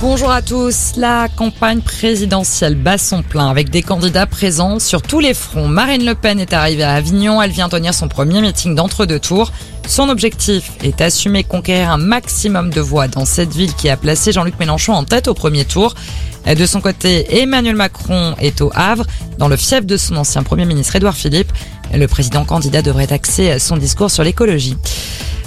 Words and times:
Bonjour 0.00 0.30
à 0.30 0.42
tous. 0.42 0.92
La 0.96 1.26
campagne 1.28 1.80
présidentielle 1.80 2.76
bat 2.76 2.98
son 2.98 3.24
plein 3.24 3.50
avec 3.50 3.68
des 3.68 3.82
candidats 3.82 4.26
présents 4.26 4.78
sur 4.78 5.02
tous 5.02 5.18
les 5.18 5.34
fronts. 5.34 5.66
Marine 5.66 6.06
Le 6.06 6.14
Pen 6.14 6.38
est 6.38 6.52
arrivée 6.52 6.84
à 6.84 6.94
Avignon. 6.94 7.42
Elle 7.42 7.50
vient 7.50 7.68
tenir 7.68 7.92
son 7.92 8.06
premier 8.06 8.40
meeting 8.40 8.76
d'entre-deux 8.76 9.18
tours. 9.18 9.50
Son 9.88 10.08
objectif 10.08 10.70
est 10.84 11.00
assumer 11.00 11.42
conquérir 11.42 11.90
un 11.90 11.96
maximum 11.96 12.70
de 12.70 12.80
voix 12.80 13.08
dans 13.08 13.24
cette 13.24 13.52
ville 13.52 13.74
qui 13.74 13.88
a 13.88 13.96
placé 13.96 14.30
Jean-Luc 14.30 14.56
Mélenchon 14.60 14.92
en 14.92 15.02
tête 15.02 15.26
au 15.26 15.34
premier 15.34 15.64
tour. 15.64 15.96
De 16.46 16.64
son 16.64 16.80
côté, 16.80 17.40
Emmanuel 17.42 17.74
Macron 17.74 18.36
est 18.40 18.60
au 18.60 18.70
Havre, 18.76 19.04
dans 19.38 19.48
le 19.48 19.56
fief 19.56 19.84
de 19.84 19.96
son 19.96 20.16
ancien 20.16 20.44
Premier 20.44 20.64
ministre 20.64 20.94
Édouard 20.94 21.16
Philippe. 21.16 21.52
Le 21.92 22.06
président 22.06 22.44
candidat 22.44 22.82
devrait 22.82 23.12
axer 23.12 23.58
son 23.58 23.76
discours 23.76 24.12
sur 24.12 24.22
l'écologie. 24.22 24.76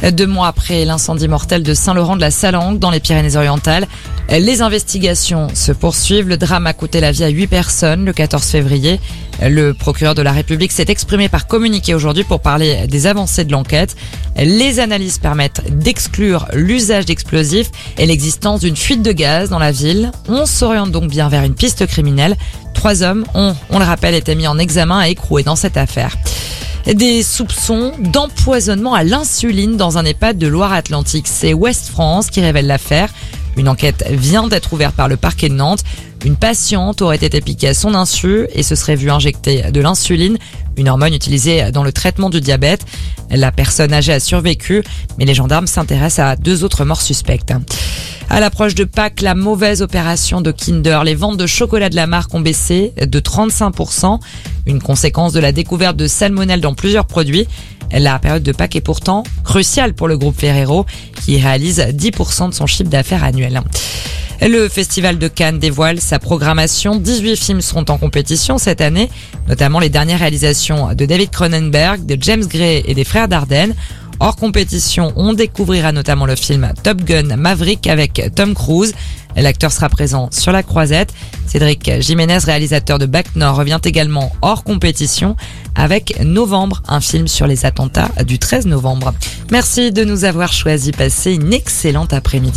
Deux 0.09 0.25
mois 0.25 0.47
après 0.47 0.83
l'incendie 0.83 1.27
mortel 1.27 1.61
de 1.61 1.75
Saint-Laurent 1.75 2.15
de 2.15 2.21
la 2.21 2.31
Salangue 2.31 2.79
dans 2.79 2.89
les 2.89 2.99
Pyrénées-Orientales, 2.99 3.87
les 4.29 4.61
investigations 4.63 5.47
se 5.53 5.71
poursuivent. 5.71 6.27
Le 6.27 6.37
drame 6.37 6.65
a 6.65 6.73
coûté 6.73 7.01
la 7.01 7.11
vie 7.11 7.23
à 7.23 7.27
huit 7.27 7.45
personnes 7.47 8.05
le 8.05 8.13
14 8.13 8.43
février. 8.43 8.99
Le 9.41 9.73
procureur 9.73 10.15
de 10.15 10.21
la 10.23 10.31
République 10.31 10.71
s'est 10.71 10.85
exprimé 10.87 11.29
par 11.29 11.45
communiqué 11.45 11.93
aujourd'hui 11.93 12.23
pour 12.23 12.39
parler 12.39 12.87
des 12.87 13.05
avancées 13.05 13.43
de 13.43 13.51
l'enquête. 13.51 13.95
Les 14.37 14.79
analyses 14.79 15.19
permettent 15.19 15.61
d'exclure 15.69 16.47
l'usage 16.53 17.05
d'explosifs 17.05 17.69
et 17.99 18.05
l'existence 18.07 18.61
d'une 18.61 18.77
fuite 18.77 19.03
de 19.03 19.11
gaz 19.11 19.49
dans 19.49 19.59
la 19.59 19.71
ville. 19.71 20.11
On 20.27 20.47
s'oriente 20.47 20.91
donc 20.91 21.09
bien 21.09 21.29
vers 21.29 21.43
une 21.43 21.55
piste 21.55 21.85
criminelle. 21.85 22.37
Trois 22.73 23.03
hommes 23.03 23.25
ont, 23.35 23.55
on 23.69 23.77
le 23.77 23.85
rappelle, 23.85 24.15
été 24.15 24.33
mis 24.33 24.47
en 24.47 24.57
examen 24.57 25.05
et 25.05 25.11
écroués 25.11 25.43
dans 25.43 25.55
cette 25.55 25.77
affaire 25.77 26.17
des 26.85 27.23
soupçons 27.23 27.93
d'empoisonnement 27.99 28.93
à 28.93 29.03
l'insuline 29.03 29.77
dans 29.77 29.97
un 29.97 30.05
EHPAD 30.05 30.37
de 30.37 30.47
Loire-Atlantique. 30.47 31.27
C'est 31.27 31.53
Ouest 31.53 31.87
France 31.87 32.29
qui 32.29 32.41
révèle 32.41 32.67
l'affaire. 32.67 33.09
Une 33.57 33.67
enquête 33.67 34.05
vient 34.09 34.47
d'être 34.47 34.73
ouverte 34.73 34.95
par 34.95 35.07
le 35.07 35.17
parquet 35.17 35.49
de 35.49 35.53
Nantes. 35.53 35.83
Une 36.25 36.35
patiente 36.35 37.01
aurait 37.01 37.17
été 37.17 37.41
piquée 37.41 37.69
à 37.69 37.73
son 37.73 37.93
insu 37.95 38.47
et 38.53 38.63
se 38.63 38.75
serait 38.75 38.95
vue 38.95 39.11
injecter 39.11 39.71
de 39.71 39.81
l'insuline, 39.81 40.37
une 40.77 40.87
hormone 40.87 41.13
utilisée 41.13 41.71
dans 41.71 41.83
le 41.83 41.91
traitement 41.91 42.29
du 42.29 42.41
diabète. 42.41 42.85
La 43.29 43.51
personne 43.51 43.93
âgée 43.93 44.13
a 44.13 44.19
survécu, 44.19 44.83
mais 45.17 45.25
les 45.25 45.33
gendarmes 45.33 45.67
s'intéressent 45.67 46.25
à 46.25 46.35
deux 46.35 46.63
autres 46.63 46.85
morts 46.85 47.01
suspectes. 47.01 47.53
À 48.33 48.39
l'approche 48.39 48.75
de 48.75 48.85
Pâques, 48.85 49.19
la 49.19 49.35
mauvaise 49.35 49.81
opération 49.81 50.39
de 50.39 50.53
Kinder. 50.53 51.03
Les 51.03 51.15
ventes 51.15 51.35
de 51.35 51.45
chocolat 51.45 51.89
de 51.89 51.97
la 51.97 52.07
marque 52.07 52.33
ont 52.33 52.39
baissé 52.39 52.93
de 52.95 53.19
35%, 53.19 54.21
une 54.67 54.81
conséquence 54.81 55.33
de 55.33 55.41
la 55.41 55.51
découverte 55.51 55.97
de 55.97 56.07
salmonelle 56.07 56.61
dans 56.61 56.73
plusieurs 56.73 57.07
produits. 57.07 57.45
La 57.91 58.19
période 58.19 58.41
de 58.41 58.53
Pâques 58.53 58.77
est 58.77 58.81
pourtant 58.81 59.23
cruciale 59.43 59.93
pour 59.93 60.07
le 60.07 60.17
groupe 60.17 60.39
Ferrero, 60.39 60.85
qui 61.25 61.41
réalise 61.41 61.81
10% 61.81 62.47
de 62.47 62.53
son 62.53 62.67
chiffre 62.67 62.89
d'affaires 62.89 63.25
annuel. 63.25 63.59
Le 64.41 64.69
Festival 64.69 65.19
de 65.19 65.27
Cannes 65.27 65.59
dévoile 65.59 65.99
sa 65.99 66.17
programmation. 66.17 66.95
18 66.95 67.35
films 67.35 67.61
seront 67.61 67.85
en 67.89 67.97
compétition 67.97 68.57
cette 68.57 68.79
année, 68.79 69.09
notamment 69.49 69.79
les 69.79 69.89
dernières 69.89 70.19
réalisations 70.19 70.93
de 70.93 71.05
David 71.05 71.31
Cronenberg, 71.31 72.05
de 72.05 72.17
James 72.21 72.45
Gray 72.45 72.81
et 72.87 72.93
des 72.93 73.03
frères 73.03 73.27
Dardenne. 73.27 73.75
Hors 74.23 74.35
compétition, 74.35 75.11
on 75.15 75.33
découvrira 75.33 75.91
notamment 75.91 76.27
le 76.27 76.35
film 76.35 76.71
Top 76.83 77.01
Gun 77.01 77.37
Maverick 77.37 77.87
avec 77.87 78.21
Tom 78.35 78.53
Cruise. 78.53 78.93
L'acteur 79.35 79.71
sera 79.71 79.89
présent 79.89 80.29
sur 80.31 80.51
la 80.51 80.61
croisette. 80.61 81.11
Cédric 81.47 81.89
Jiménez, 82.01 82.37
réalisateur 82.37 82.99
de 82.99 83.07
Back 83.07 83.35
Nord, 83.35 83.55
revient 83.55 83.79
également 83.83 84.31
hors 84.43 84.63
compétition 84.63 85.35
avec 85.73 86.19
Novembre, 86.23 86.83
un 86.87 87.01
film 87.01 87.27
sur 87.27 87.47
les 87.47 87.65
attentats 87.65 88.09
du 88.23 88.37
13 88.37 88.67
novembre. 88.67 89.11
Merci 89.51 89.91
de 89.91 90.03
nous 90.03 90.23
avoir 90.23 90.53
choisi. 90.53 90.91
Passez 90.91 91.33
une 91.33 91.51
excellente 91.51 92.13
après-midi. 92.13 92.49